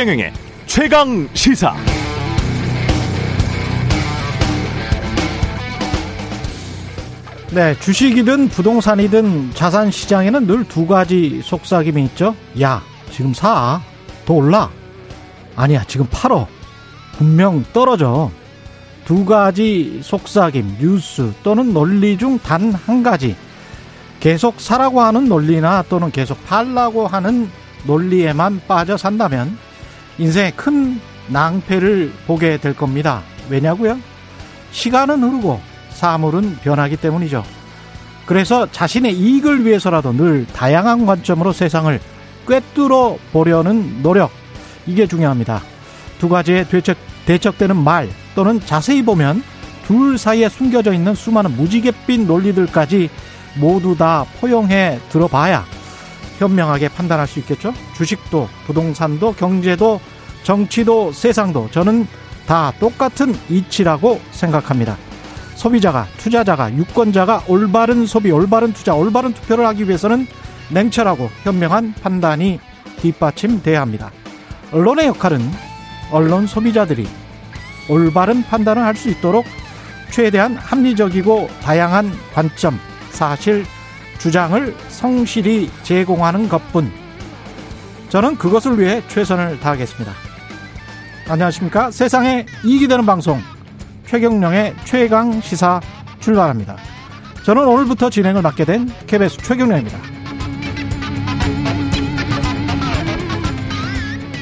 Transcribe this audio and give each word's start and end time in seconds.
최경영의 0.00 0.32
최강 0.64 1.28
시사. 1.34 1.74
네, 7.52 7.74
주식이든 7.80 8.48
부동산이든 8.48 9.50
자산 9.54 9.90
시장에는 9.90 10.46
늘 10.46 10.64
두 10.64 10.86
가지 10.86 11.42
속삭임이 11.44 12.04
있죠. 12.06 12.34
야, 12.62 12.82
지금 13.10 13.34
사. 13.34 13.80
더 14.24 14.34
올라. 14.34 14.70
아니야, 15.56 15.84
지금 15.86 16.06
팔어. 16.10 16.46
분명 17.18 17.62
떨어져. 17.72 18.30
두 19.04 19.24
가지 19.26 20.00
속삭임, 20.02 20.76
뉴스 20.80 21.32
또는 21.42 21.74
논리 21.74 22.16
중 22.16 22.38
단 22.38 22.72
한 22.72 23.02
가지. 23.02 23.36
계속 24.20 24.60
사라고 24.60 25.00
하는 25.02 25.28
논리나 25.28 25.84
또는 25.90 26.10
계속 26.12 26.42
팔라고 26.46 27.06
하는 27.06 27.50
논리에만 27.84 28.62
빠져 28.68 28.96
산다면 28.96 29.58
인생에 30.20 30.50
큰 30.50 31.00
낭패를 31.28 32.12
보게 32.26 32.58
될 32.58 32.76
겁니다. 32.76 33.22
왜냐고요? 33.48 33.98
시간은 34.70 35.22
흐르고 35.22 35.60
사물은 35.88 36.58
변하기 36.62 36.98
때문이죠. 36.98 37.42
그래서 38.26 38.70
자신의 38.70 39.14
이익을 39.14 39.64
위해서라도 39.64 40.12
늘 40.12 40.46
다양한 40.52 41.06
관점으로 41.06 41.52
세상을 41.52 41.98
꿰뚫어 42.46 43.16
보려는 43.32 44.02
노력. 44.02 44.30
이게 44.86 45.06
중요합니다. 45.06 45.62
두 46.18 46.28
가지의 46.28 46.68
대척, 46.68 46.98
대척되는 47.24 47.74
말 47.76 48.08
또는 48.34 48.60
자세히 48.60 49.02
보면 49.02 49.42
둘 49.86 50.18
사이에 50.18 50.50
숨겨져 50.50 50.92
있는 50.92 51.14
수많은 51.14 51.56
무지갯빛 51.56 52.20
논리들까지 52.20 53.08
모두 53.56 53.96
다 53.96 54.26
포용해 54.38 55.00
들어봐야 55.08 55.64
현명하게 56.38 56.88
판단할 56.88 57.26
수 57.26 57.38
있겠죠. 57.40 57.74
주식도 57.96 58.48
부동산도 58.66 59.34
경제도 59.34 60.00
정치도 60.42 61.12
세상도 61.12 61.68
저는 61.70 62.06
다 62.46 62.72
똑같은 62.80 63.34
이치라고 63.48 64.20
생각합니다. 64.32 64.96
소비자가 65.54 66.06
투자자가 66.16 66.74
유권자가 66.74 67.44
올바른 67.46 68.06
소비 68.06 68.30
올바른 68.30 68.72
투자 68.72 68.94
올바른 68.94 69.32
투표를 69.34 69.66
하기 69.66 69.86
위해서는 69.86 70.26
냉철하고 70.70 71.28
현명한 71.42 71.94
판단이 72.02 72.60
뒷받침돼야 73.00 73.80
합니다. 73.80 74.10
언론의 74.72 75.06
역할은 75.08 75.40
언론 76.10 76.46
소비자들이 76.46 77.06
올바른 77.88 78.42
판단을 78.42 78.82
할 78.82 78.94
수 78.96 79.10
있도록 79.10 79.44
최대한 80.10 80.56
합리적이고 80.56 81.48
다양한 81.62 82.12
관점 82.34 82.78
사실 83.10 83.64
주장을 84.18 84.74
성실히 84.88 85.70
제공하는 85.82 86.48
것뿐 86.48 86.90
저는 88.08 88.36
그것을 88.36 88.78
위해 88.78 89.02
최선을 89.08 89.60
다하겠습니다. 89.60 90.29
안녕하십니까? 91.28 91.90
세상에 91.90 92.46
이익이 92.64 92.88
되는 92.88 93.06
방송 93.06 93.38
최경령의 94.06 94.74
최강 94.84 95.40
시사 95.40 95.80
출발합니다. 96.20 96.76
저는 97.44 97.66
오늘부터 97.66 98.10
진행을 98.10 98.42
맡게 98.42 98.64
된 98.64 98.88
KBS 99.06 99.38
최경령입니다. 99.38 99.98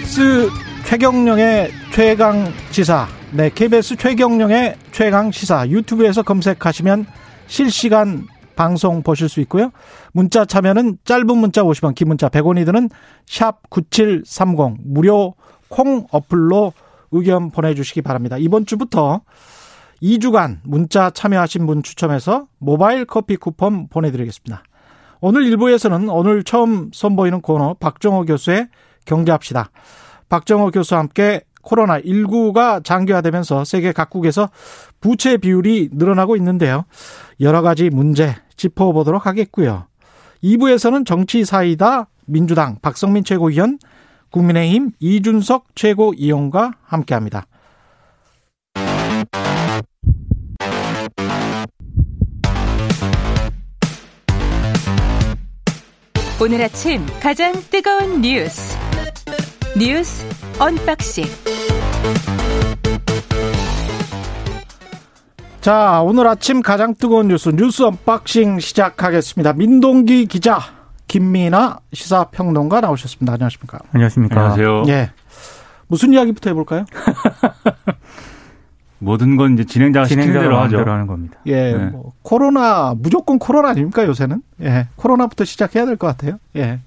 스 0.05 0.49
최경령의 0.85 1.71
최강 1.93 2.53
시사 2.71 3.07
네, 3.33 3.51
KBS 3.55 3.97
최경령의 3.97 4.77
최강 4.91 5.31
시사 5.31 5.69
유튜브에서 5.69 6.23
검색하시면 6.23 7.07
실시간 7.47 8.27
방송 8.57 9.03
보실 9.03 9.29
수 9.29 9.41
있고요. 9.43 9.71
문자 10.13 10.45
참여는 10.45 10.99
짧은 11.05 11.27
문자 11.37 11.63
50원, 11.63 11.95
긴 11.95 12.09
문자 12.09 12.29
100원이 12.29 12.65
드는 12.65 12.89
샵 13.27 13.69
9730 13.71 14.79
무료 14.85 15.35
콩 15.69 16.07
어플로 16.11 16.73
의견 17.11 17.51
보내주시기 17.51 18.03
바랍니다. 18.03 18.37
이번 18.39 18.67
주부터 18.67 19.23
2주간 20.03 20.59
문자 20.65 21.11
참여하신 21.11 21.67
분 21.67 21.83
추첨해서 21.83 22.47
모바일 22.59 23.05
커피 23.05 23.37
쿠폰 23.37 23.89
보내드리겠습니다. 23.89 24.63
오늘 25.21 25.43
1부에서는 25.51 26.15
오늘 26.15 26.45
처음 26.45 26.91
선보이는 26.93 27.41
코너 27.41 27.75
박정호 27.75 28.25
교수의 28.27 28.69
경제합시다. 29.05 29.71
박정호 30.29 30.71
교수와 30.71 31.01
함께 31.01 31.43
코로나19가 31.63 32.85
장기화되면서 32.85 33.65
세계 33.65 33.93
각국에서 33.93 34.49
부채 35.01 35.37
비율이 35.37 35.91
늘어나고 35.93 36.37
있는데요. 36.37 36.85
여러 37.41 37.63
가지 37.63 37.91
문제 37.91 38.37
짚어보도록 38.57 39.27
하겠고요. 39.27 39.87
2부에서는 40.43 41.05
정치 41.05 41.45
사이다 41.45 42.09
민주당 42.27 42.79
박성민 42.81 43.25
최고위원, 43.25 43.79
국민의힘 44.31 44.93
이준석 45.01 45.75
최고위원과 45.75 46.73
함께합니다. 46.83 47.47
오늘 56.41 56.63
아침 56.63 57.05
가장 57.21 57.53
뜨거운 57.69 58.23
뉴스 58.23 58.77
뉴스 59.77 60.25
unboxing 60.61 61.25
자, 65.61 66.01
오늘 66.03 66.27
아침 66.29 66.63
가장 66.63 66.95
뜨거운 66.95 67.29
뉴스 67.29 67.49
뉴스 67.51 67.83
unboxing 67.83 68.61
시작하겠습니다. 68.61 69.53
민동기 69.55 70.27
기자, 70.27 70.61
김민하 71.09 71.81
시사평론가 71.93 72.81
나오셨습니다. 72.83 73.33
안녕하십니까? 73.33 73.79
안녕하십니까? 73.93 74.37
안녕하세요. 74.39 74.85
예. 74.89 75.11
무슨 75.89 76.13
이야기부터 76.13 76.51
해볼까요? 76.51 76.85
모든 79.01 79.37
건 79.37 79.55
이제 79.55 79.65
진행자가 79.65 80.07
시키는 80.07 80.33
대로 80.33 80.59
하죠. 80.59 80.79
하는 80.81 81.07
겁니다. 81.07 81.39
예, 81.47 81.73
네. 81.73 81.87
뭐 81.87 82.13
코로나 82.23 82.95
무조건 82.99 83.39
코로나 83.39 83.69
아닙니까 83.71 84.05
요새는? 84.05 84.43
예, 84.63 84.89
코로나부터 84.97 85.45
시작해야 85.45 85.87
될 85.87 85.97
것 85.97 86.09
같아요. 86.09 86.39
예, 86.57 86.81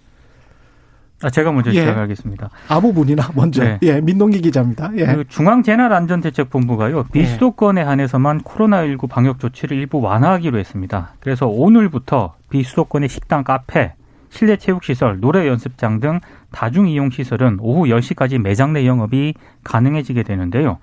아, 1.24 1.30
제가 1.30 1.54
먼저 1.54 1.72
예. 1.74 1.80
시작하겠습니다. 1.80 2.50
아무 2.68 2.94
분이나 2.94 3.30
먼저. 3.34 3.64
네. 3.64 3.80
예, 3.84 4.02
민동기 4.02 4.42
기자입니다. 4.42 4.92
예, 4.98 5.06
그 5.06 5.24
중앙재난안전대책본부가요 5.30 7.06
비수도권에 7.14 7.82
한해서만 7.82 8.42
코로나19 8.42 9.08
방역 9.10 9.40
조치를 9.40 9.78
일부 9.78 10.02
완화하기로 10.02 10.60
했습니다. 10.60 11.14
그래서 11.22 11.48
오늘부터 11.48 12.36
비수도권의 12.50 13.08
식당, 13.08 13.46
카페, 13.46 13.94
실내 14.32 14.56
체육시설, 14.58 15.20
노래 15.20 15.46
연습장 15.48 16.00
등 16.00 16.20
다중 16.52 16.88
이용 16.88 17.10
시설은 17.12 17.58
오후 17.60 17.84
10시까지 17.84 18.40
매장 18.40 18.74
내 18.74 18.88
영업이 18.88 19.36
가능해지게 19.64 20.24
되는데요. 20.24 20.80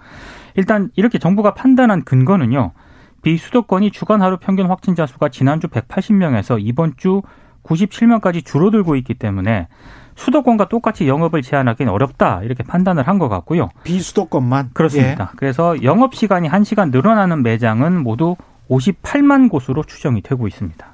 일단 0.55 0.91
이렇게 0.95 1.19
정부가 1.19 1.55
판단한 1.55 2.05
근거는요. 2.05 2.73
비수도권이 3.23 3.91
주간 3.91 4.23
하루 4.23 4.37
평균 4.37 4.67
확진자 4.67 5.07
수가 5.07 5.31
지난주 5.31 5.67
180명에서 5.69 6.59
이번 6.61 6.93
주 6.97 7.23
97명까지 7.65 8.45
줄어들고 8.45 8.97
있기 8.97 9.15
때문에 9.15 9.67
수도권과 10.15 10.69
똑같이 10.69 11.09
영업을 11.09 11.43
제한하기는 11.43 11.91
어렵다 11.93 12.43
이렇게 12.43 12.63
판단을 12.63 13.07
한 13.09 13.19
것 13.19 13.29
같고요. 13.29 13.71
비수도권만 13.85 14.71
그렇습니다. 14.75 15.33
그래서 15.37 15.83
영업 15.83 16.15
시간이 16.15 16.49
1시간 16.49 16.91
늘어나는 16.91 17.43
매장은 17.43 18.03
모두 18.03 18.37
58만 18.71 19.49
곳으로 19.49 19.83
추정이 19.85 20.21
되고 20.23 20.47
있습니다. 20.47 20.87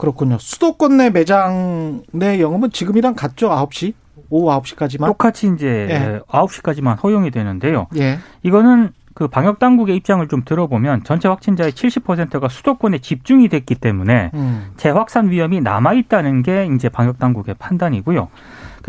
예, 0.00 0.02
그렇군요. 0.02 0.38
수도권 0.38 0.96
내 0.96 1.10
매장 1.10 2.02
내 2.12 2.40
영업은 2.40 2.70
지금이랑 2.70 3.14
같죠? 3.14 3.50
9시? 3.50 3.94
오후 4.30 4.50
9시까지만? 4.60 5.06
똑같이 5.06 5.50
이제 5.54 5.88
예. 5.90 6.20
9시까지만 6.28 7.02
허용이 7.02 7.30
되는데요. 7.30 7.86
예, 7.96 8.18
이거는 8.42 8.92
그 9.12 9.28
방역 9.28 9.58
당국의 9.58 9.96
입장을 9.96 10.26
좀 10.28 10.42
들어보면 10.44 11.04
전체 11.04 11.28
확진자의 11.28 11.72
70%가 11.72 12.48
수도권에 12.48 12.98
집중이 12.98 13.48
됐기 13.48 13.74
때문에 13.74 14.30
음, 14.34 14.70
재확산 14.76 15.30
위험이 15.30 15.60
남아 15.60 15.94
있다는 15.94 16.42
게 16.42 16.68
이제 16.74 16.88
방역 16.88 17.18
당국의 17.18 17.56
판단이고요. 17.58 18.28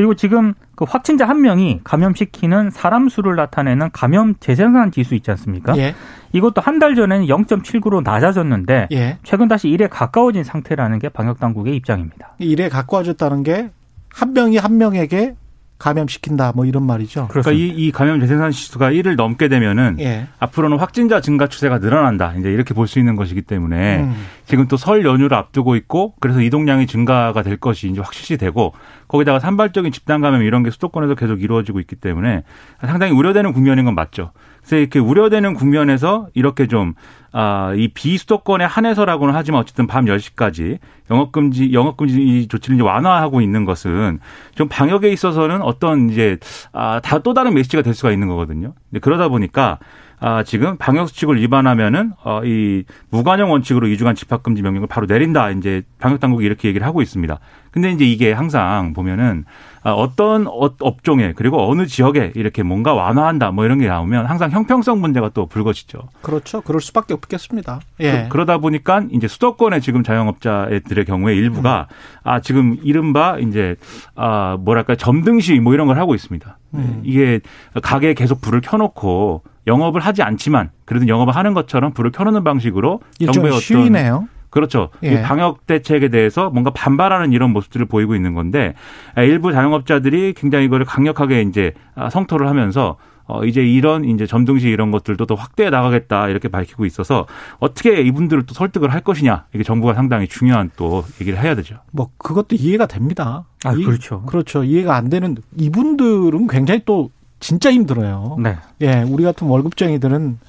그리고 0.01 0.15
지금 0.15 0.55
그 0.75 0.83
확진자 0.87 1.27
한 1.27 1.41
명이 1.41 1.81
감염시키는 1.83 2.71
사람 2.71 3.07
수를 3.07 3.35
나타내는 3.35 3.91
감염 3.93 4.33
재생산 4.39 4.91
지수 4.91 5.13
있지 5.15 5.29
않습니까? 5.29 5.77
예, 5.77 5.93
이것도 6.33 6.59
한 6.59 6.79
달 6.79 6.95
전에는 6.95 7.27
0.79로 7.27 8.01
낮아졌는데 8.01 8.87
예. 8.91 9.19
최근 9.21 9.47
다시 9.47 9.67
1에 9.67 9.87
가까워진 9.91 10.43
상태라는 10.43 10.97
게 10.97 11.09
방역 11.09 11.39
당국의 11.39 11.75
입장입니다. 11.75 12.33
일에 12.39 12.67
가까워졌다는 12.67 13.43
게 13.43 13.69
한 14.13 14.33
명이 14.33 14.57
한 14.57 14.77
명에게 14.77 15.35
감염시킨다 15.81 16.53
뭐 16.55 16.65
이런 16.65 16.83
말이죠. 16.85 17.27
그러니까 17.29 17.51
이, 17.51 17.67
이 17.67 17.91
감염 17.91 18.19
재생산 18.19 18.51
지수가 18.51 18.91
1을 18.91 19.15
넘게 19.15 19.47
되면은 19.47 19.97
예. 19.99 20.27
앞으로는 20.39 20.77
확진자 20.77 21.21
증가 21.21 21.47
추세가 21.47 21.79
늘어난다. 21.79 22.33
이제 22.37 22.51
이렇게 22.51 22.73
볼 22.73 22.87
수 22.87 22.99
있는 22.99 23.15
것이기 23.15 23.41
때문에 23.43 24.01
음. 24.01 24.15
지금 24.45 24.67
또 24.67 24.77
설 24.77 25.05
연휴를 25.05 25.35
앞두고 25.37 25.75
있고 25.75 26.13
그래서 26.19 26.41
이동량이 26.41 26.87
증가가 26.87 27.41
될 27.43 27.57
것이 27.57 27.89
이제 27.89 27.99
확실시 28.01 28.37
되고 28.37 28.73
거기다가 29.07 29.39
산발적인 29.39 29.91
집단 29.91 30.21
감염 30.21 30.41
이런 30.43 30.63
게 30.63 30.69
수도권에서 30.71 31.15
계속 31.15 31.41
이루어지고 31.41 31.79
있기 31.79 31.95
때문에 31.95 32.43
상당히 32.85 33.13
우려되는 33.13 33.53
국면인 33.53 33.85
건 33.85 33.95
맞죠. 33.95 34.31
그래서 34.61 34.77
이렇게 34.77 34.99
우려되는 34.99 35.53
국면에서 35.55 36.27
이렇게 36.33 36.67
좀 36.67 36.93
아, 37.33 37.73
이 37.75 37.87
비수도권에 37.87 38.65
한해서라고는 38.65 39.33
하지만 39.33 39.61
어쨌든 39.61 39.87
밤 39.87 40.05
10시까지 40.05 40.79
영업금지, 41.09 41.71
영업금지 41.73 42.47
조치를 42.49 42.75
이제 42.75 42.83
완화하고 42.83 43.41
있는 43.41 43.63
것은 43.65 44.19
좀 44.55 44.67
방역에 44.67 45.09
있어서는 45.09 45.61
어떤 45.61 46.09
이제, 46.09 46.37
아, 46.73 46.99
다 47.01 47.19
또 47.19 47.33
다른 47.33 47.53
메시지가 47.53 47.83
될 47.83 47.93
수가 47.93 48.11
있는 48.11 48.27
거거든요. 48.27 48.73
그러다 49.01 49.29
보니까 49.29 49.79
아, 50.23 50.43
지금 50.43 50.77
방역 50.77 51.09
수칙을 51.09 51.41
위반하면은 51.41 52.13
어, 52.23 52.41
이 52.45 52.83
무관용 53.09 53.49
원칙으로 53.49 53.87
2주간 53.87 54.15
집합 54.15 54.43
금지 54.43 54.61
명령을 54.61 54.87
바로 54.87 55.07
내린다. 55.07 55.49
이제 55.49 55.81
방역 55.97 56.19
당국이 56.19 56.45
이렇게 56.45 56.67
얘기를 56.67 56.85
하고 56.85 57.01
있습니다. 57.01 57.39
근데 57.71 57.89
이제 57.89 58.05
이게 58.05 58.31
항상 58.31 58.93
보면은 58.93 59.45
아, 59.81 59.93
어떤 59.93 60.45
업종에 60.47 61.33
그리고 61.35 61.67
어느 61.67 61.87
지역에 61.87 62.33
이렇게 62.35 62.61
뭔가 62.61 62.93
완화한다 62.93 63.49
뭐 63.49 63.65
이런 63.65 63.79
게 63.79 63.87
나오면 63.87 64.27
항상 64.27 64.51
형평성 64.51 65.01
문제가 65.01 65.29
또 65.29 65.47
불거지죠. 65.47 66.09
그렇죠. 66.21 66.61
그럴 66.61 66.81
수밖에 66.81 67.15
없겠습니다. 67.15 67.79
예. 68.01 68.27
그, 68.29 68.37
러다 68.37 68.59
보니까 68.59 69.03
이제 69.11 69.27
수도권의 69.27 69.81
지금 69.81 70.03
자영업자들의 70.03 71.05
경우에 71.05 71.33
일부가 71.33 71.87
음. 71.89 72.29
아 72.29 72.41
지금 72.41 72.77
이른바 72.83 73.39
이제 73.39 73.75
아 74.13 74.55
뭐랄까 74.59 74.95
점등시 74.95 75.59
뭐 75.59 75.73
이런 75.73 75.87
걸 75.87 75.97
하고 75.97 76.13
있습니다. 76.13 76.59
음. 76.75 77.01
이게 77.03 77.39
가게에 77.81 78.13
계속 78.13 78.39
불을 78.39 78.61
켜놓고 78.61 79.41
영업을 79.67 80.01
하지 80.01 80.23
않지만 80.23 80.71
그래도 80.85 81.07
영업을 81.07 81.35
하는 81.35 81.53
것처럼 81.53 81.93
불을 81.93 82.11
켜놓는 82.11 82.43
방식으로 82.43 83.01
정부의 83.19 83.47
어떤 83.47 83.59
시위네요. 83.59 84.27
그렇죠. 84.49 84.89
예. 85.03 85.21
방역 85.21 85.65
대책에 85.65 86.09
대해서 86.09 86.49
뭔가 86.49 86.71
반발하는 86.71 87.31
이런 87.31 87.51
모습들을 87.51 87.85
보이고 87.85 88.15
있는 88.15 88.33
건데 88.33 88.73
일부 89.17 89.51
자영업자들이 89.53 90.33
굉장히 90.33 90.65
이거를 90.65 90.85
강력하게 90.85 91.41
이제 91.43 91.73
성토를 92.11 92.47
하면서 92.47 92.97
어 93.27 93.45
이제 93.45 93.61
이런 93.61 94.03
이제 94.03 94.25
점등시 94.25 94.67
이런 94.67 94.91
것들도 94.91 95.25
더 95.25 95.35
확대해 95.35 95.69
나가겠다 95.69 96.27
이렇게 96.27 96.49
밝히고 96.49 96.85
있어서 96.85 97.27
어떻게 97.59 98.01
이분들을 98.01 98.45
또 98.45 98.53
설득을 98.53 98.91
할 98.91 98.99
것이냐 98.99 99.45
이게 99.53 99.63
정부가 99.63 99.93
상당히 99.93 100.27
중요한 100.27 100.69
또 100.75 101.05
얘기를 101.21 101.41
해야 101.41 101.55
되죠. 101.55 101.77
뭐 101.91 102.09
그것도 102.17 102.57
이해가 102.57 102.87
됩니다. 102.87 103.45
아 103.63 103.73
그렇죠. 103.73 104.23
그렇죠. 104.23 104.65
이해가 104.65 104.95
안 104.97 105.09
되는 105.09 105.37
이분들은 105.57 106.47
굉장히 106.47 106.81
또 106.83 107.09
진짜 107.41 107.71
힘들어요. 107.71 108.37
네. 108.39 108.57
예, 108.79 109.01
우리 109.01 109.25
같은 109.25 109.47
월급쟁이들은 109.47 110.39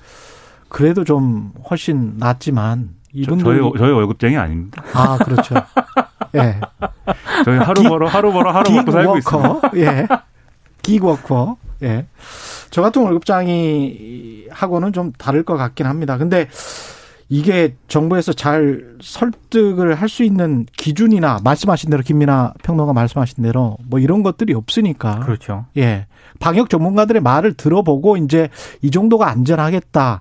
그래도 0.68 1.02
좀 1.02 1.52
훨씬 1.68 2.14
낫지만 2.18 2.90
이분들 3.12 3.44
저희 3.44 3.72
저희 3.78 3.90
월급쟁이 3.90 4.36
아닙니다. 4.36 4.82
아 4.92 5.18
그렇죠. 5.18 5.56
예. 6.36 6.60
저희 7.44 7.58
하루 7.58 7.82
벌어 7.82 8.06
하루 8.06 8.32
벌어 8.32 8.52
하루 8.52 8.70
먹고 8.70 8.92
살고 8.92 9.18
있어. 9.18 9.60
예. 9.76 10.06
기워커. 10.82 11.56
예. 11.82 12.06
저 12.70 12.80
같은 12.82 13.02
월급쟁이 13.02 14.46
하고는 14.50 14.92
좀 14.92 15.12
다를 15.12 15.42
것 15.42 15.56
같긴 15.56 15.86
합니다. 15.86 16.16
근데 16.16 16.48
이게 17.32 17.74
정부에서 17.88 18.34
잘 18.34 18.84
설득을 19.00 19.94
할 19.94 20.08
수 20.12 20.22
있는 20.22 20.66
기준이나 20.76 21.38
말씀하신 21.42 21.88
대로 21.88 22.02
김민아 22.02 22.52
평론가 22.62 22.92
말씀하신 22.92 23.42
대로 23.42 23.78
뭐 23.88 23.98
이런 23.98 24.22
것들이 24.22 24.52
없으니까. 24.52 25.20
그렇죠. 25.20 25.64
예. 25.78 26.06
방역 26.38 26.68
전문가들의 26.68 27.22
말을 27.22 27.54
들어보고 27.54 28.18
이제 28.18 28.50
이 28.82 28.90
정도가 28.90 29.28
안전하겠다. 29.30 30.20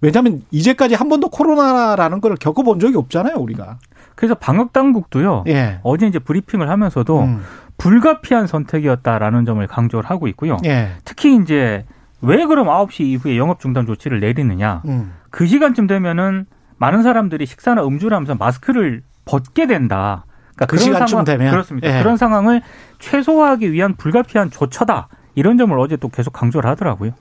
왜냐하면 0.00 0.42
이제까지 0.52 0.94
한 0.94 1.08
번도 1.08 1.30
코로나라는 1.30 2.20
걸 2.20 2.36
겪어본 2.36 2.78
적이 2.78 2.98
없잖아요, 2.98 3.34
우리가. 3.36 3.78
그래서 4.14 4.36
방역 4.36 4.72
당국도요. 4.72 5.44
예. 5.48 5.80
어제 5.82 6.06
이제 6.06 6.20
브리핑을 6.20 6.70
하면서도 6.70 7.20
음. 7.22 7.42
불가피한 7.78 8.46
선택이었다라는 8.46 9.44
점을 9.44 9.66
강조를 9.66 10.08
하고 10.08 10.28
있고요. 10.28 10.58
예. 10.64 10.90
특히 11.04 11.34
이제 11.42 11.84
왜 12.20 12.46
그럼 12.46 12.68
9시 12.68 13.00
이후에 13.00 13.36
영업 13.36 13.58
중단 13.58 13.86
조치를 13.86 14.20
내리느냐. 14.20 14.82
음. 14.86 15.12
그 15.32 15.46
시간쯤 15.46 15.88
되면은 15.88 16.46
많은 16.76 17.02
사람들이 17.02 17.46
식사나 17.46 17.84
음주를 17.84 18.14
하면서 18.14 18.36
마스크를 18.36 19.02
벗게 19.24 19.66
된다. 19.66 20.24
그러니까 20.54 20.66
그 20.66 20.78
시간쯤 20.78 21.06
상황, 21.08 21.24
되면 21.24 21.50
그렇습니다. 21.50 21.88
예. 21.88 22.02
그런 22.02 22.16
상황을 22.16 22.62
최소화하기 23.00 23.72
위한 23.72 23.96
불가피한 23.96 24.50
조처다. 24.50 25.08
이런 25.34 25.56
점을 25.56 25.76
어제 25.78 25.96
또 25.96 26.08
계속 26.08 26.32
강조를 26.32 26.68
하더라고요. 26.70 27.12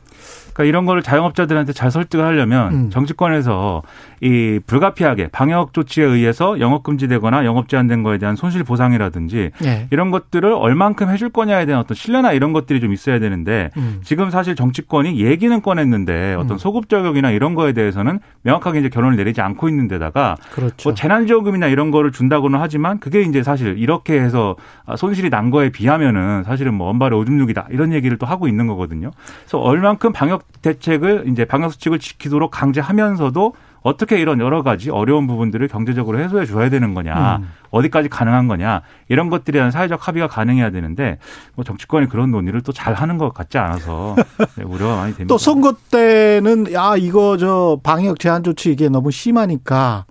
그러니까 0.53 0.63
이런 0.65 0.85
거를 0.85 1.01
자영업자들한테 1.01 1.73
잘 1.73 1.91
설득을 1.91 2.23
하려면 2.25 2.73
음. 2.73 2.89
정치권에서 2.89 3.81
이 4.21 4.59
불가피하게 4.67 5.29
방역 5.29 5.73
조치에 5.73 6.03
의해서 6.05 6.59
영업 6.59 6.83
금지되거나 6.83 7.45
영업 7.45 7.69
제한된 7.69 8.03
거에 8.03 8.17
대한 8.17 8.35
손실 8.35 8.63
보상이라든지 8.63 9.51
네. 9.59 9.87
이런 9.91 10.11
것들을 10.11 10.53
얼만큼 10.53 11.09
해줄 11.09 11.29
거냐에 11.29 11.65
대한 11.65 11.81
어떤 11.81 11.95
신뢰나 11.95 12.33
이런 12.33 12.53
것들이 12.53 12.79
좀 12.79 12.93
있어야 12.93 13.19
되는데 13.19 13.71
음. 13.77 14.01
지금 14.03 14.29
사실 14.29 14.55
정치권이 14.55 15.19
얘기는 15.19 15.61
꺼냈는데 15.61 16.35
어떤 16.35 16.51
음. 16.51 16.57
소급 16.57 16.89
적용이나 16.89 17.31
이런 17.31 17.55
거에 17.55 17.73
대해서는 17.73 18.19
명확하게 18.43 18.79
이제 18.79 18.89
결론을 18.89 19.17
내리지 19.17 19.41
않고 19.41 19.69
있는 19.69 19.87
데다가 19.87 20.35
그렇죠. 20.51 20.89
뭐 20.89 20.93
재난지원금이나 20.93 21.67
이런 21.67 21.89
거를 21.91 22.11
준다고는 22.11 22.59
하지만 22.59 22.99
그게 22.99 23.21
이제 23.21 23.41
사실 23.41 23.77
이렇게 23.77 24.19
해서 24.19 24.55
손실이 24.95 25.29
난 25.29 25.49
거에 25.49 25.69
비하면은 25.69 26.43
사실은 26.43 26.73
뭐 26.73 26.87
원발의 26.87 27.17
오줌 27.17 27.37
누기다 27.37 27.67
이런 27.71 27.93
얘기를 27.93 28.17
또 28.17 28.25
하고 28.25 28.47
있는 28.47 28.67
거거든요. 28.67 29.11
그래서 29.41 29.59
얼만큼 29.59 30.10
방역 30.11 30.43
대책을 30.61 31.25
이제 31.27 31.45
방역 31.45 31.73
수칙을 31.73 31.99
지키도록 31.99 32.51
강제하면서도 32.51 33.53
어떻게 33.83 34.19
이런 34.19 34.39
여러 34.39 34.61
가지 34.61 34.91
어려운 34.91 35.25
부분들을 35.25 35.67
경제적으로 35.67 36.19
해소해 36.19 36.45
줘야 36.45 36.69
되는 36.69 36.93
거냐, 36.93 37.37
음. 37.37 37.49
어디까지 37.71 38.09
가능한 38.09 38.47
거냐 38.47 38.83
이런 39.09 39.29
것들에 39.31 39.53
대한 39.57 39.71
사회적 39.71 40.07
합의가 40.07 40.27
가능해야 40.27 40.69
되는데 40.69 41.17
뭐 41.55 41.65
정치권이 41.65 42.07
그런 42.07 42.29
논의를 42.29 42.61
또 42.61 42.71
잘 42.73 42.93
하는 42.93 43.17
것 43.17 43.33
같지 43.33 43.57
않아서 43.57 44.15
네, 44.55 44.63
우려가 44.63 44.97
많이 44.97 45.13
됩니다. 45.13 45.27
또 45.27 45.37
선거 45.39 45.73
때는 45.89 46.71
야 46.73 46.95
이거 46.95 47.37
저 47.37 47.79
방역 47.81 48.19
제한 48.19 48.43
조치 48.43 48.71
이게 48.71 48.87
너무 48.87 49.09
심하니까 49.09 50.05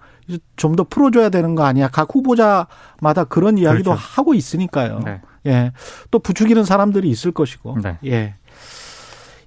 좀 0.57 0.77
더 0.77 0.85
풀어줘야 0.85 1.29
되는 1.29 1.55
거 1.55 1.65
아니야? 1.65 1.89
각 1.89 2.09
후보자마다 2.15 3.25
그런 3.29 3.59
이야기도 3.59 3.91
그렇죠. 3.91 4.03
하고 4.15 4.35
있으니까요. 4.35 5.01
네. 5.05 5.21
예, 5.47 5.73
또 6.11 6.19
부추기는 6.19 6.65
사람들이 6.65 7.09
있을 7.09 7.33
것이고, 7.33 7.79
네. 7.83 7.99
예. 8.05 8.35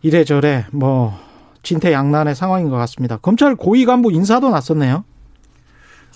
이래저래 0.03 0.65
뭐 0.71 1.17
진퇴양난의 1.63 2.35
상황인 2.35 2.69
것 2.69 2.75
같습니다. 2.75 3.17
검찰 3.17 3.55
고위 3.55 3.85
간부 3.85 4.11
인사도 4.11 4.49
났었네요. 4.49 5.05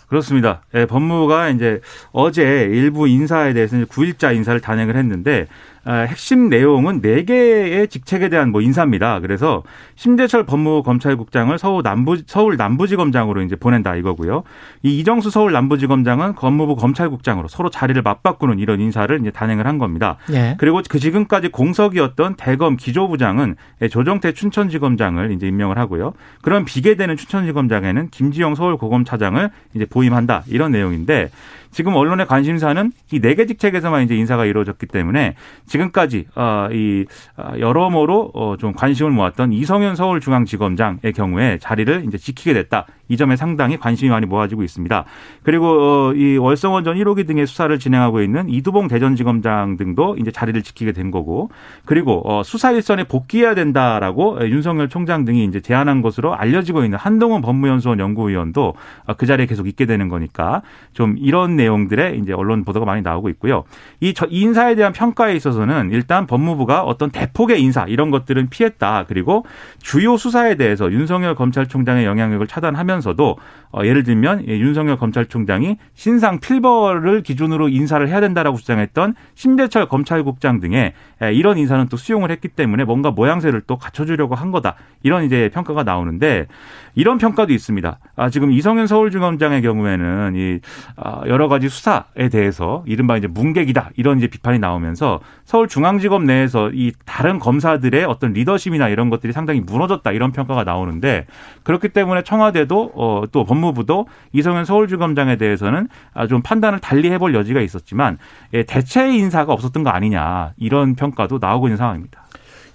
그렇습니다. 0.07 0.61
예, 0.73 0.85
법무부가 0.85 1.49
이제 1.49 1.81
어제 2.11 2.43
일부 2.43 3.07
인사에 3.07 3.53
대해서 3.53 3.75
9일자 3.77 4.35
인사를 4.35 4.59
단행을 4.61 4.95
했는데 4.95 5.47
아, 5.76 5.76
핵심 5.87 6.49
내용은 6.49 7.01
네 7.01 7.23
개의 7.23 7.87
직책에 7.87 8.27
대한 8.29 8.51
뭐 8.51 8.61
인사입니다. 8.61 9.21
그래서 9.21 9.63
심재철 9.95 10.45
법무부 10.45 10.83
검찰국장을 10.83 11.57
서울 11.57 11.81
남부 11.81 12.17
서울 12.27 12.57
남부지검장으로 12.57 13.41
이제 13.41 13.55
보낸다 13.55 13.95
이거고요. 13.95 14.43
이 14.83 14.99
이정수 14.99 15.29
서울 15.29 15.53
남부지검장은 15.53 16.33
법무부 16.33 16.75
검찰국장으로 16.75 17.47
서로 17.47 17.69
자리를 17.69 18.01
맞바꾸는 18.01 18.59
이런 18.59 18.81
인사를 18.81 19.17
이제 19.21 19.31
단행을 19.31 19.65
한 19.65 19.77
겁니다. 19.77 20.17
예. 20.33 20.56
그리고 20.59 20.81
그 20.89 20.99
지금까지 20.99 21.49
공석이었던 21.49 22.35
대검 22.35 22.75
기조부장은 22.75 23.56
조정태 23.89 24.33
춘천지검장을 24.33 25.31
이제 25.31 25.47
임명을 25.47 25.77
하고요. 25.77 26.13
그런 26.41 26.65
비계되는 26.65 27.15
춘천지검장에는 27.15 28.09
김지영 28.09 28.56
서울고검차장을 28.56 29.49
이제 29.73 29.85
보임한다 29.85 30.44
이런 30.47 30.71
내용인데 30.71 31.29
지금 31.69 31.94
언론의 31.95 32.25
관심사는 32.27 32.91
이 33.11 33.19
네 33.19 33.35
개 33.35 33.45
직책에서만 33.45 34.03
이제 34.03 34.15
인사가 34.15 34.45
이루어졌기 34.45 34.87
때문에 34.87 35.35
지금 35.67 35.76
까지 35.91 36.25
어이 36.35 37.05
어, 37.37 37.53
여러모로 37.59 38.31
어좀 38.33 38.73
관심을 38.73 39.11
모았던 39.11 39.53
이성현 39.53 39.95
서울중앙지검장의 39.95 41.13
경우에 41.15 41.57
자리를 41.59 42.03
이제 42.07 42.17
지키게 42.17 42.53
됐다. 42.53 42.85
이 43.09 43.17
점에 43.17 43.35
상당히 43.35 43.77
관심이 43.77 44.09
많이 44.09 44.25
모아지고 44.25 44.63
있습니다. 44.63 45.05
그리고 45.43 45.67
어, 45.67 46.13
이 46.13 46.37
월성원 46.37 46.83
전 46.83 46.97
1호기 46.97 47.25
등의 47.25 47.47
수사를 47.47 47.77
진행하고 47.79 48.21
있는 48.21 48.49
이두봉 48.49 48.87
대전지검장 48.87 49.77
등도 49.77 50.17
이제 50.19 50.31
자리를 50.31 50.61
지키게 50.61 50.91
된 50.91 51.11
거고 51.11 51.49
그리고 51.85 52.21
어, 52.25 52.43
수사 52.43 52.71
일선에 52.71 53.05
복귀해야 53.05 53.55
된다라고 53.55 54.39
윤석열 54.49 54.89
총장 54.89 55.25
등이 55.25 55.45
이제 55.45 55.61
제안한 55.61 56.01
것으로 56.01 56.35
알려지고 56.35 56.83
있는 56.83 56.97
한동훈 56.97 57.41
법무연수원 57.41 57.99
연구위원도 57.99 58.73
어, 59.05 59.13
그 59.13 59.25
자리에 59.25 59.45
계속 59.45 59.67
있게 59.67 59.85
되는 59.85 60.09
거니까 60.09 60.61
좀 60.93 61.15
이런 61.17 61.55
내용들의 61.55 62.19
이제 62.19 62.33
언론 62.33 62.63
보도가 62.63 62.85
많이 62.85 63.01
나오고 63.01 63.29
있고요. 63.29 63.63
이 64.01 64.13
인사에 64.29 64.75
대한 64.75 64.91
평가에 64.91 65.35
있어서는 65.35 65.67
일단 65.92 66.28
법무부가 66.28 66.83
어떤 66.83 67.12
대폭의 67.12 67.62
인사 67.62 67.86
이런 67.88 68.12
것들은 68.12 68.50
피했다. 68.50 69.06
그리고 69.07 69.45
주요 69.81 70.18
수사에 70.18 70.56
대해서 70.56 70.92
윤석열 70.92 71.36
검찰총장의 71.36 72.06
영향력을 72.06 72.45
차단하면 72.47 72.97
하면서도 72.97 73.38
어, 73.71 73.81
예를 73.83 74.04
들면 74.04 74.45
예, 74.47 74.57
윤석열 74.57 74.97
검찰총장이 74.97 75.78
신상 75.94 76.40
필벌을 76.40 77.21
기준으로 77.21 77.69
인사를 77.69 78.07
해야 78.07 78.21
된다라고 78.21 78.57
주장했던 78.57 79.16
심재철 79.36 79.88
검찰국장 79.88 80.59
등의 80.59 80.94
예, 81.21 81.33
이런 81.33 81.57
인사는 81.57 81.88
또 81.90 81.97
수용을 81.97 82.31
했기 82.31 82.47
때문에 82.47 82.86
뭔가 82.86 83.12
모양새를 83.12 83.62
또 83.68 83.78
갖춰주려고 83.78 84.36
한 84.36 84.52
거다 84.52 84.76
이런 85.04 85.26
이제 85.26 85.50
평가가 85.54 85.83
나오는데 85.83 86.47
이런 86.95 87.18
평가도 87.18 87.54
있습니다. 87.54 88.00
아, 88.16 88.30
지금 88.30 88.52
이성윤 88.52 88.88
서울중검장의 88.88 89.62
경우에는 89.62 90.33
이 90.36 90.59
아, 90.95 91.21
여러 91.28 91.47
가지 91.47 91.69
수사에 91.69 92.30
대해서 92.31 92.83
이른바 92.88 93.18
이제 93.18 93.28
문객이다 93.28 93.92
이런 93.97 94.18
이제 94.18 94.28
비판이 94.28 94.59
나오면서 94.59 95.19
서울중앙지검 95.57 96.26
내에서 96.26 96.69
이 96.71 96.92
다른 97.06 97.40
검사들의 97.40 98.06
어떤 98.06 98.33
리더십이나 98.33 98.90
이런 98.90 99.09
것들이 99.09 99.33
상당히 99.33 99.59
무너졌다 99.59 100.09
이런 100.11 100.31
평가가 100.31 100.64
나오는데 100.64 101.26
그렇기 101.64 101.90
때문에 101.90 102.23
청와대도 102.23 102.92
어, 102.95 103.23
또 103.31 103.44
법무부도 103.44 104.07
이성현 104.33 104.66
서울지검장에 104.66 105.37
대해서는 105.37 105.87
아, 106.14 106.28
좀 106.28 106.42
판단을 106.42 106.80
달리 106.80 107.09
해볼 107.11 107.33
여지가 107.33 107.61
있었지만 107.61 108.18
예, 108.54 108.64
대체 108.64 109.11
인사가 109.11 109.54
없었던 109.54 109.83
거 109.83 109.90
아니냐 109.90 110.54
이런 110.57 110.95
평가도 110.95 111.40
나오고 111.42 111.68
있는 111.68 111.78
상황입니다. 111.78 112.26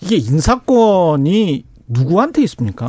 이게 0.01 0.17
인사권이 0.17 1.65
누구한테 1.87 2.43
있습니까? 2.43 2.89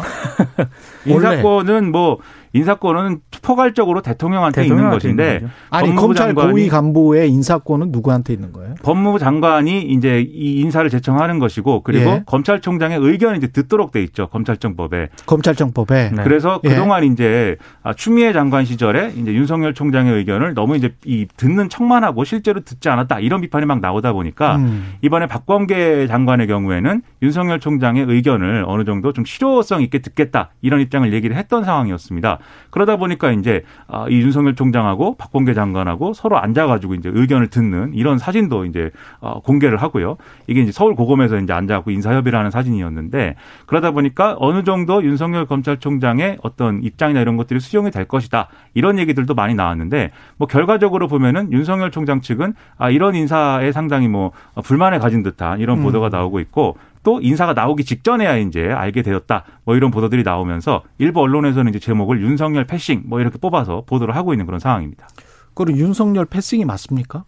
인사권은 1.06 1.92
뭐 1.92 2.18
인사권은 2.54 3.22
포괄적으로 3.44 4.02
대통령한테, 4.02 4.66
있는 4.66 4.90
것인데 4.90 5.42
아니 5.70 5.94
검찰 5.94 6.34
고위 6.34 6.70
간부의 6.70 7.30
인사권은 7.30 7.92
누구한테 7.92 8.34
있는 8.34 8.54
거예요? 8.54 8.76
법무부 8.82 9.20
장관이 9.20 9.82
이제 9.82 10.22
이 10.22 10.62
인사를 10.62 10.90
제청하는 10.90 11.40
것이고 11.40 11.82
그리고 11.84 12.10
예. 12.10 12.24
검찰총장의 12.26 13.00
의견을 13.00 13.38
이제 13.38 13.48
듣도록 13.48 13.92
돼 13.92 14.02
있죠 14.04 14.28
검찰청법에. 14.28 15.10
검찰청법에. 15.26 16.12
네. 16.16 16.24
그래서 16.24 16.62
예. 16.64 16.70
그동안 16.70 17.04
이제 17.04 17.58
아, 17.84 17.94
추미애 17.94 18.32
장관 18.32 18.64
시절에 18.64 19.14
이제 19.18 19.34
윤석열 19.34 19.74
총장의 19.74 20.14
의견을 20.14 20.54
너무 20.54 20.78
이제 20.78 20.96
이 21.06 21.28
듣는 21.36 21.68
척만 21.70 22.04
하고 22.04 22.24
실제로 22.24 22.62
듣지 22.62 22.88
않았다 22.90 23.20
이런 23.20 23.42
비판이 23.42 23.66
막 23.66 23.82
나오다 23.82 24.14
보니까 24.14 24.56
음. 24.56 24.94
이번에 25.02 25.28
박범계 25.28 26.08
장관의 26.08 26.48
경우에는 26.48 27.02
윤석열 27.22 27.60
총장의 27.60 28.06
의견을 28.08 28.64
어느 28.68 28.86
정도 28.86 29.12
좀 29.12 29.26
실효성 29.26 29.82
있게 29.82 30.00
듣겠다 30.00 30.52
이런 30.62 30.80
입장을 30.80 31.12
얘기를 31.12 31.36
했던 31.36 31.66
상황이었습니다. 31.66 32.40
그러다 32.70 32.96
보니까 32.96 33.33
이제 33.34 33.63
아, 33.88 34.06
이 34.10 34.22
윤석열 34.22 34.56
총장하고 34.56 35.16
박범계 35.18 35.54
장관하고 35.54 36.13
서로 36.13 36.38
앉아가지고 36.38 36.96
이제 36.96 37.12
의견을 37.13 37.48
듣는 37.48 37.94
이런 37.94 38.18
사진도 38.18 38.66
이제 38.66 38.92
어, 39.20 39.42
공개를 39.42 39.78
하고요. 39.78 40.18
이게 40.48 40.62
이제 40.62 40.72
서울 40.72 40.96
고검에서 40.96 41.38
이제 41.38 41.54
앉아갖고 41.54 41.92
인사협의를 41.92 42.38
하는 42.38 42.52
사진이었는데 42.52 43.36
그러다 43.66 43.92
보니까 43.92 44.36
어느 44.40 44.63
정도 44.63 45.04
윤석열 45.04 45.46
검찰총장의 45.46 46.40
어떤 46.42 46.84
입장이나 46.84 47.22
이런 47.22 47.38
것들이 47.38 47.60
수용이 47.60 47.92
될 47.92 48.06
것이다 48.06 48.48
이런 48.74 49.00
얘기들도 49.00 49.34
많이 49.34 49.56
나왔는데 49.56 50.12
뭐 50.38 50.48
결과적으로 50.48 51.08
보면은 51.08 51.52
윤석열 51.52 51.92
총장 51.92 52.22
측은 52.22 52.54
아 52.78 52.90
이런 52.90 53.16
인사에 53.16 53.72
상당히 53.72 54.08
뭐 54.08 54.32
불만을 54.63 55.00
가진 55.00 55.24
듯한 55.24 55.60
이런 55.60 55.80
음. 55.80 55.84
보도가 55.84 56.10
나오고 56.10 56.40
있고 56.40 56.78
또 57.04 57.20
인사가 57.22 57.54
나오기 57.54 57.84
직전에야 57.84 58.38
이제 58.38 58.72
알게 58.72 59.02
되었다. 59.02 59.44
뭐 59.66 59.76
이런 59.76 59.92
보도들이 59.92 60.24
나오면서 60.24 60.84
일부 60.98 61.22
언론에서는 61.22 61.70
이제 61.70 61.80
제목을 61.80 62.22
윤석열 62.22 62.66
패싱 62.66 63.04
뭐 63.06 63.20
이렇게 63.20 63.38
뽑아서 63.38 63.84
보도를 63.86 64.16
하고 64.16 64.34
있는 64.34 64.46
그런 64.46 64.60
상황입니다. 64.60 65.08
그럼 65.54 65.78
윤석열 65.78 66.26
패싱이 66.26 66.66
맞습니까? 66.66 67.26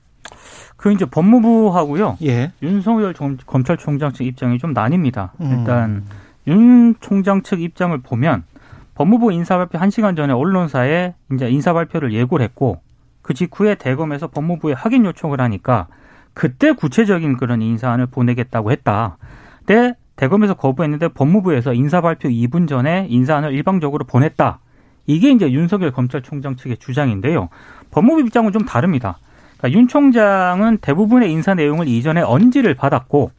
그 0.77 0.91
이제 0.91 1.05
법무부하고요. 1.05 2.17
예. 2.23 2.51
윤석열 2.61 3.13
검찰총장 3.13 4.13
측 4.13 4.25
입장이 4.25 4.57
좀 4.57 4.73
나뉩니다. 4.73 5.31
음. 5.41 5.51
일단 5.51 6.05
윤 6.47 6.95
총장 6.99 7.43
측 7.43 7.61
입장을 7.61 7.95
보면 7.99 8.43
법무부 8.95 9.31
인사 9.33 9.57
발표 9.57 9.77
1시간 9.77 10.15
전에 10.15 10.33
언론사에 10.33 11.13
이제 11.33 11.49
인사 11.49 11.73
발표를 11.73 12.13
예고를 12.13 12.43
했고 12.43 12.81
그 13.21 13.33
직후에 13.33 13.75
대검에서 13.75 14.27
법무부에 14.27 14.73
확인 14.73 15.05
요청을 15.05 15.41
하니까 15.41 15.87
그때 16.33 16.71
구체적인 16.73 17.37
그런 17.37 17.61
인사안을 17.61 18.07
보내겠다고 18.07 18.71
했다. 18.71 19.17
때 19.65 19.95
대검에서 20.15 20.53
거부했는데 20.53 21.09
법무부에서 21.09 21.73
인사 21.73 22.01
발표 22.01 22.29
2분 22.29 22.67
전에 22.67 23.07
인사안을 23.09 23.53
일방적으로 23.53 24.05
보냈다. 24.05 24.59
이게 25.07 25.31
이제 25.31 25.51
윤석열 25.51 25.91
검찰총장 25.91 26.55
측의 26.55 26.77
주장인데요. 26.77 27.49
법무부 27.91 28.21
입장은 28.21 28.51
좀 28.51 28.65
다릅니다. 28.65 29.17
그러니까 29.57 29.77
윤 29.77 29.87
총장은 29.87 30.79
대부분의 30.79 31.31
인사 31.31 31.53
내용을 31.53 31.87
이전에 31.87 32.21
언지를 32.21 32.75
받았고 32.75 33.31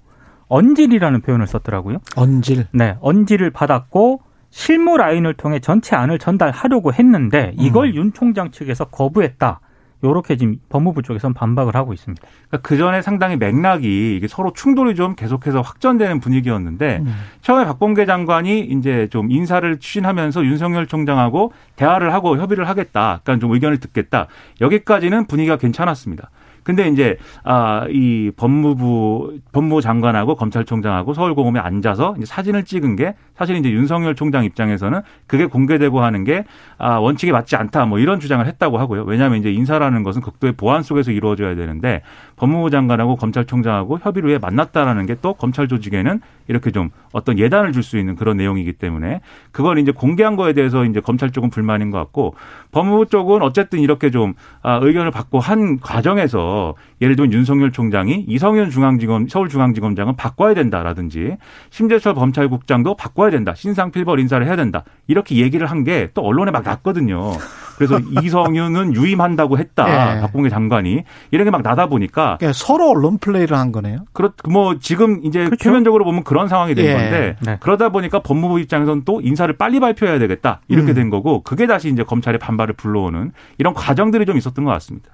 언질이라는 0.49 1.23
표현을 1.23 1.47
썼더라고요. 1.47 1.99
언질. 2.15 2.67
네, 2.73 2.97
언질을 3.01 3.51
받았고 3.51 4.21
실무 4.51 4.97
라인을 4.97 5.35
통해 5.35 5.59
전체 5.59 5.97
안을 5.97 6.19
전달하려고 6.19 6.93
했는데 6.93 7.53
이걸 7.59 7.89
음. 7.89 7.95
윤 7.95 8.13
총장 8.13 8.51
측에서 8.51 8.87
거부했다. 8.87 9.61
요렇게 10.05 10.37
지금 10.37 10.57
법무부 10.69 11.03
쪽에서는 11.03 11.35
반박을 11.35 11.75
하고 11.75 11.93
있습니다. 11.93 12.27
그러니까 12.49 12.69
그 12.69 12.77
전에 12.77 13.03
상당히 13.03 13.37
맥락이 13.37 14.17
이게 14.17 14.29
서로 14.29 14.53
충돌이 14.53 14.95
좀 14.95 15.15
계속해서 15.15 15.63
확전되는 15.63 16.21
분위기였는데 16.21 16.99
음. 17.05 17.15
처음에 17.41 17.65
박범계 17.65 18.07
장관이 18.07 18.61
이제 18.61 19.09
좀 19.11 19.31
인사를 19.31 19.79
추진하면서 19.79 20.45
윤석열 20.45 20.87
총장하고 20.87 21.53
대화를 21.77 22.13
하고 22.13 22.37
협의를 22.37 22.69
하겠다. 22.69 23.21
약간 23.21 23.41
좀 23.41 23.53
의견을 23.53 23.79
듣겠다. 23.79 24.27
여기까지는 24.61 25.27
분위기가 25.27 25.57
괜찮았습니다. 25.57 26.31
근데 26.67 26.89
이제 26.89 27.17
아 27.45 27.87
이 27.89 28.33
법무부 28.37 29.39
법무부 29.53 29.81
장관하고 29.81 30.35
검찰총장하고 30.35 31.15
서울고검에 31.15 31.61
앉아서 31.61 32.15
이제 32.17 32.27
사진을 32.27 32.65
찍은 32.65 32.97
게 32.97 33.15
사실 33.37 33.55
이제 33.57 33.71
윤석열 33.71 34.15
총장 34.17 34.45
입장에서는 34.45 35.01
그게 35.27 35.47
공개되고 35.47 36.01
하는 36.03 36.25
게 36.25 36.45
아, 36.79 36.97
원칙에 36.97 37.31
맞지 37.33 37.55
않다 37.55 37.87
뭐 37.87 37.99
이런 38.01 38.19
주장을 38.19 38.45
했다고 38.45 38.79
하고요. 38.79 39.05
왜냐하면 39.05 39.39
이제 39.39 39.53
인사라는 39.53 40.03
것은 40.03 40.23
극도의 40.23 40.55
보안 40.55 40.83
속에서 40.83 41.13
이루어져야 41.13 41.55
되는데 41.55 42.03
법무부 42.37 42.71
장관하고 42.71 43.17
검찰총장하고 43.17 43.99
협의를 44.01 44.31
해 44.31 44.39
만났다라는 44.39 45.07
게 45.07 45.17
또 45.23 45.33
검찰 45.35 45.67
조직에는 45.69 46.21
이렇게 46.49 46.71
좀 46.71 46.91
어떤 47.13 47.39
예단을 47.39 47.73
줄 47.73 47.83
수 47.83 47.97
있는 47.99 48.17
그런 48.17 48.37
내용이기 48.37 48.73
때문에 48.75 49.21
그걸 49.53 49.79
이제 49.79 49.93
공개한 49.93 50.35
거에 50.37 50.53
대해서 50.53 50.85
이제 50.85 51.01
검찰 51.01 51.31
쪽은 51.31 51.51
불만인 51.51 51.91
것 51.93 51.99
같고 51.99 52.35
법무부 52.73 53.07
쪽은 53.07 53.41
어쨌든 53.43 53.79
이렇게 53.79 54.11
좀 54.11 54.35
아, 54.63 54.81
의견을 54.83 55.11
받고 55.13 55.39
한 55.39 55.79
과정에서 55.81 56.56
예를 57.01 57.17
들면 57.17 57.33
윤석열 57.33 57.73
총장이 57.73 58.25
이성윤 58.29 58.71
중앙지검 58.71 59.29
서울중앙지검장은 59.29 60.17
바꿔야 60.17 60.55
된다라든지 60.55 61.37
심재철 61.71 62.15
검찰국장도 62.15 62.97
바꿔야 62.97 63.31
된다 63.31 63.55
신상 63.55 63.91
필벌 63.91 64.21
인사를 64.21 64.47
해야 64.47 64.57
된다 64.57 64.85
이렇게 65.07 65.37
얘기를 65.37 65.67
한 65.67 65.85
게 65.85 66.11
또 66.15 66.23
언론에 66.23 66.51
막 66.51 66.65
났거든요. 66.65 67.33
그래서 67.77 67.99
이성윤은 68.23 68.95
유임한다고 68.95 69.59
했다. 69.59 70.15
네. 70.15 70.21
박봉계 70.21 70.49
장관이 70.49 71.03
이런 71.31 71.45
게 71.45 71.51
막 71.51 71.63
나다 71.63 71.87
보니까 71.87 72.37
그러니까 72.39 72.53
서로 72.53 72.91
언론 72.91 73.19
플레이를 73.19 73.57
한 73.57 73.73
거네요. 73.73 74.05
그렇 74.13 74.33
뭐 74.49 74.79
지금 74.79 75.21
이제 75.25 75.45
그렇죠? 75.45 75.65
표면적으로 75.65 76.05
보면 76.05 76.25
그런 76.25 76.49
상황이 76.49 76.75
된 76.75 76.85
예. 76.87 76.93
건데 76.93 77.37
네. 77.41 77.57
그러다 77.61 77.91
보니까 77.91 78.21
법무부 78.21 78.61
입장에서는 78.61 79.03
또 79.05 79.21
인사를 79.21 79.57
빨리 79.57 79.81
발표해야 79.81 80.19
되겠다 80.19 80.61
이렇게 80.69 80.93
음. 80.93 80.95
된 80.95 81.11
거고 81.11 81.43
그게 81.43 81.67
다시 81.67 81.89
이제 81.89 82.03
검찰의 82.03 82.39
반발을 82.39 82.75
불러오는 82.75 83.33
이런 83.59 83.75
과정들이 83.75 84.27
좀 84.27 84.37
있었던 84.37 84.65
것 84.65 84.71
같습니다. 84.73 85.11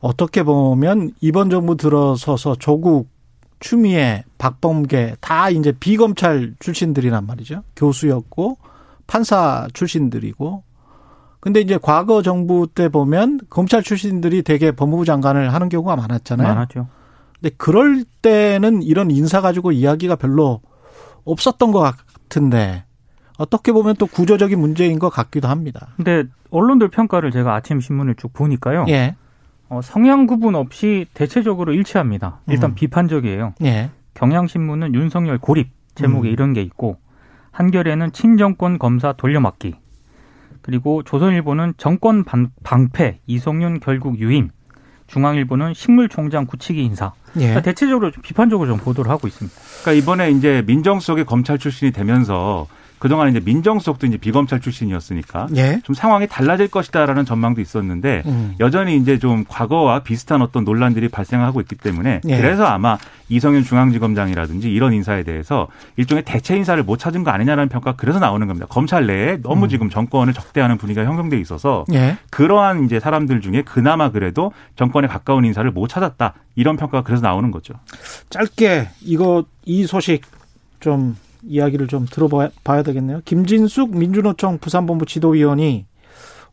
어떻게 0.00 0.42
보면 0.42 1.12
이번 1.20 1.50
정부 1.50 1.76
들어서서 1.76 2.56
조국 2.56 3.08
추미애, 3.60 4.24
박범계 4.38 5.16
다 5.20 5.50
이제 5.50 5.72
비검찰 5.78 6.54
출신들이란 6.60 7.26
말이죠. 7.26 7.62
교수였고 7.76 8.58
판사 9.06 9.66
출신들이고 9.72 10.62
근데 11.40 11.60
이제 11.60 11.78
과거 11.80 12.22
정부 12.22 12.66
때 12.72 12.88
보면 12.88 13.40
검찰 13.48 13.82
출신들이 13.82 14.42
되게 14.42 14.72
법무부 14.72 15.04
장관을 15.04 15.52
하는 15.52 15.68
경우가 15.68 15.96
많았잖아요. 15.96 16.48
많았죠. 16.48 16.88
근데 17.40 17.54
그럴 17.56 18.04
때는 18.22 18.82
이런 18.82 19.10
인사 19.10 19.40
가지고 19.40 19.72
이야기가 19.72 20.16
별로 20.16 20.60
없었던 21.24 21.70
것 21.70 21.80
같은데 21.80 22.84
어떻게 23.38 23.70
보면 23.72 23.94
또 23.96 24.06
구조적인 24.06 24.58
문제인 24.58 24.98
것 24.98 25.10
같기도 25.10 25.46
합니다. 25.48 25.88
근데 25.96 26.24
언론들 26.50 26.88
평가를 26.88 27.30
제가 27.30 27.54
아침 27.54 27.80
신문을 27.80 28.16
쭉 28.16 28.32
보니까요. 28.32 28.86
예. 28.88 29.14
어, 29.68 29.80
성향 29.82 30.26
구분 30.26 30.54
없이 30.56 31.06
대체적으로 31.14 31.72
일치합니다. 31.72 32.40
일단 32.48 32.70
음. 32.70 32.74
비판적이에요. 32.74 33.54
예. 33.62 33.90
경향신문은 34.14 34.94
윤석열 34.94 35.38
고립 35.38 35.70
제목에 35.94 36.28
음. 36.28 36.32
이런 36.32 36.52
게 36.52 36.62
있고 36.62 36.96
한겨레는 37.52 38.12
친정권 38.12 38.78
검사 38.78 39.12
돌려막기 39.12 39.76
그리고 40.68 41.02
조선일보는 41.02 41.72
정권 41.78 42.24
방, 42.24 42.50
방패 42.62 43.20
이성윤 43.26 43.80
결국 43.80 44.18
유임 44.18 44.50
중앙일보는 45.06 45.72
식물총장 45.72 46.44
굳히기 46.44 46.84
인사. 46.84 47.12
예. 47.36 47.40
그러니까 47.40 47.62
대체적으로 47.62 48.10
좀 48.10 48.22
비판적으로 48.22 48.68
좀 48.68 48.76
보도를 48.78 49.10
하고 49.10 49.26
있습니다. 49.26 49.58
그러니까 49.80 49.92
이번에 49.92 50.30
이제 50.30 50.62
민정수석의 50.66 51.24
검찰 51.24 51.56
출신이 51.56 51.92
되면서 51.92 52.66
그동안 52.98 53.28
이제 53.28 53.40
민정수석도 53.40 54.06
이제 54.06 54.16
비검찰 54.16 54.60
출신이었으니까 54.60 55.48
예. 55.56 55.80
좀 55.84 55.94
상황이 55.94 56.26
달라질 56.26 56.68
것이다라는 56.68 57.24
전망도 57.24 57.60
있었는데 57.60 58.22
음. 58.26 58.54
여전히 58.60 58.96
이제 58.96 59.18
좀 59.18 59.44
과거와 59.48 60.02
비슷한 60.02 60.42
어떤 60.42 60.64
논란들이 60.64 61.08
발생하고 61.08 61.60
있기 61.62 61.76
때문에 61.76 62.20
예. 62.26 62.36
그래서 62.36 62.64
아마 62.64 62.98
이성윤 63.28 63.64
중앙지검장이라든지 63.64 64.70
이런 64.70 64.92
인사에 64.92 65.22
대해서 65.22 65.68
일종의 65.96 66.24
대체 66.24 66.56
인사를 66.56 66.82
못 66.82 66.98
찾은 66.98 67.24
거 67.24 67.30
아니냐라는 67.30 67.68
평가 67.68 67.94
그래서 67.96 68.18
나오는 68.18 68.46
겁니다. 68.46 68.66
검찰 68.68 69.06
내에 69.06 69.40
너무 69.42 69.66
음. 69.66 69.68
지금 69.68 69.90
정권을 69.90 70.32
적대하는 70.32 70.78
분위기가 70.78 71.04
형성돼 71.04 71.38
있어서 71.38 71.84
예. 71.92 72.16
그러한 72.30 72.84
이제 72.84 73.00
사람들 73.00 73.40
중에 73.40 73.62
그나마 73.62 74.10
그래도 74.10 74.52
정권에 74.76 75.08
가까운 75.08 75.44
인사를 75.44 75.70
못 75.70 75.88
찾았다 75.88 76.34
이런 76.56 76.76
평가가 76.76 77.04
그래서 77.04 77.22
나오는 77.22 77.50
거죠. 77.50 77.74
짧게 78.30 78.88
이거 79.02 79.44
이 79.64 79.86
소식 79.86 80.22
좀 80.80 81.16
이야기를 81.42 81.86
좀 81.88 82.06
들어봐야 82.06 82.82
되겠네요. 82.84 83.20
김진숙 83.24 83.96
민주노총 83.96 84.58
부산본부 84.58 85.06
지도위원이 85.06 85.86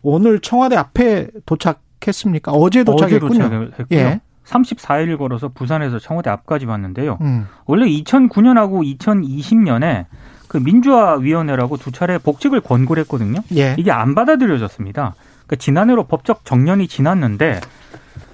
오늘 0.01 0.39
청와대 0.39 0.75
앞에 0.75 1.27
도착했습니까? 1.45 2.51
어제 2.51 2.83
도착했군요. 2.83 3.69
어제 3.73 3.85
예. 3.91 4.21
34일을 4.45 5.17
걸어서 5.17 5.49
부산에서 5.49 5.99
청와대 5.99 6.29
앞까지 6.29 6.65
왔는데요. 6.65 7.17
음. 7.21 7.47
원래 7.65 7.87
2009년하고 7.87 8.97
2020년에 8.99 10.05
그 10.47 10.57
민주화위원회라고 10.57 11.77
두 11.77 11.91
차례 11.91 12.17
복직을 12.17 12.61
권고를 12.61 13.01
했거든요. 13.01 13.39
예. 13.55 13.75
이게 13.77 13.91
안 13.91 14.13
받아들여졌습니다. 14.13 15.15
그러니까 15.45 15.55
지난해로 15.57 16.05
법적 16.05 16.45
정년이 16.45 16.87
지났는데 16.87 17.59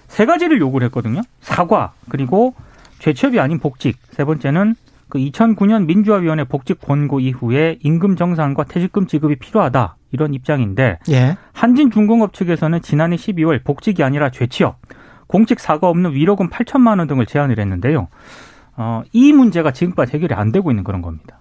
세 0.08 0.26
가지를 0.26 0.60
요구를 0.60 0.86
했거든요. 0.88 1.22
사과 1.40 1.94
그리고 2.10 2.54
죄첩이 3.00 3.40
아닌 3.40 3.60
복직. 3.60 3.98
세 4.12 4.26
번째는 4.26 4.76
그 5.12 5.20
2009년 5.20 5.86
민주화위원회 5.88 6.46
복직 6.46 6.80
권고 6.80 7.20
이후에 7.20 7.78
임금 7.84 8.16
정상과 8.16 8.64
퇴직금 8.64 9.08
지급이 9.08 9.36
필요하다 9.36 9.98
이런 10.14 10.34
입장인데 10.34 11.00
예. 11.10 11.38
한진중공업 11.52 12.34
측에서는 12.34 12.82
지난해 12.82 13.18
12월 13.18 13.62
복직이 13.62 14.04
아니라 14.04 14.32
죄취업, 14.32 14.80
공직 15.28 15.60
사과 15.60 15.90
없는 15.90 16.14
위로금 16.14 16.50
8천만 16.50 17.00
원 17.00 17.08
등을 17.08 17.26
제안을 17.26 17.60
했는데요. 17.60 18.08
어, 18.78 19.04
이 19.12 19.34
문제가 19.34 19.72
지금까지 19.72 20.14
해결이 20.14 20.34
안 20.34 20.54
되고 20.54 20.72
있는 20.72 20.86
그런 20.86 21.02
겁니다. 21.02 21.40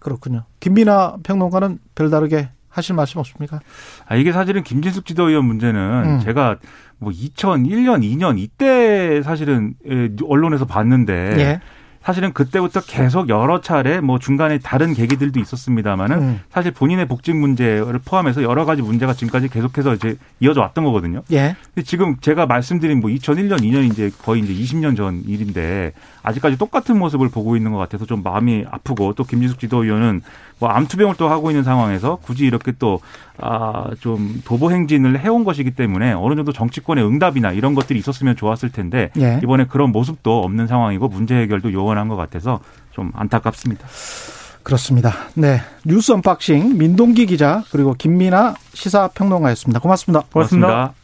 그렇군요. 0.00 0.42
김민아 0.58 1.18
평론가는 1.22 1.78
별다르게 1.94 2.48
하실 2.68 2.96
말씀 2.96 3.20
없습니까? 3.20 3.60
아, 4.08 4.16
이게 4.16 4.32
사실은 4.32 4.64
김진숙 4.64 5.06
지도위원 5.06 5.44
문제는 5.44 6.02
음. 6.04 6.20
제가 6.20 6.56
뭐 6.98 7.12
2001년, 7.12 8.02
2년 8.02 8.40
이때 8.40 9.22
사실은 9.22 9.74
예, 9.88 10.10
언론에서 10.28 10.64
봤는데 10.64 11.12
예. 11.38 11.60
사실은 12.04 12.34
그때부터 12.34 12.82
계속 12.82 13.30
여러 13.30 13.62
차례 13.62 14.00
뭐 14.00 14.18
중간에 14.18 14.58
다른 14.58 14.92
계기들도 14.92 15.40
있었습니다만은 15.40 16.18
음. 16.18 16.40
사실 16.50 16.70
본인의 16.70 17.08
복직 17.08 17.34
문제를 17.34 17.98
포함해서 18.04 18.42
여러 18.42 18.66
가지 18.66 18.82
문제가 18.82 19.14
지금까지 19.14 19.48
계속해서 19.48 19.94
이제 19.94 20.16
이어져 20.38 20.60
왔던 20.60 20.84
거거든요. 20.84 21.22
예. 21.32 21.56
근데 21.74 21.82
지금 21.82 22.16
제가 22.20 22.44
말씀드린 22.44 23.00
뭐 23.00 23.08
2001년, 23.08 23.60
2년 23.60 23.90
이제 23.90 24.10
거의 24.22 24.42
이제 24.42 24.52
20년 24.52 24.98
전 24.98 25.22
일인데 25.26 25.92
아직까지 26.22 26.58
똑같은 26.58 26.98
모습을 26.98 27.30
보고 27.30 27.56
있는 27.56 27.72
것 27.72 27.78
같아서 27.78 28.04
좀 28.04 28.22
마음이 28.22 28.66
아프고 28.70 29.14
또 29.14 29.24
김진숙 29.24 29.58
지도위원은 29.58 30.20
뭐 30.58 30.68
암투병을 30.68 31.16
또 31.16 31.28
하고 31.28 31.50
있는 31.50 31.64
상황에서 31.64 32.16
굳이 32.16 32.44
이렇게 32.44 32.72
또 32.78 33.00
아, 33.38 33.90
좀 34.00 34.40
도보 34.44 34.70
행진을 34.70 35.18
해온 35.18 35.44
것이기 35.44 35.72
때문에 35.72 36.12
어느 36.12 36.36
정도 36.36 36.52
정치권의 36.52 37.04
응답이나 37.04 37.52
이런 37.52 37.74
것들이 37.74 37.98
있었으면 37.98 38.36
좋았을 38.36 38.70
텐데 38.70 39.10
예. 39.18 39.40
이번에 39.42 39.66
그런 39.66 39.90
모습도 39.90 40.44
없는 40.44 40.66
상황이고 40.66 41.08
문제 41.08 41.34
해결도 41.34 41.72
요원한 41.72 42.08
것 42.08 42.16
같아서 42.16 42.60
좀 42.90 43.12
안타깝습니다. 43.14 43.86
그렇습니다. 44.62 45.12
네. 45.34 45.60
뉴스 45.84 46.12
unboxing 46.12 46.78
민동기 46.78 47.26
기자 47.26 47.62
그리고 47.70 47.94
김민하 47.94 48.54
시사평론가였습니다. 48.72 49.80
고맙습니다. 49.80 50.24
고맙습니다. 50.32 50.66
고맙습니다. 50.66 51.03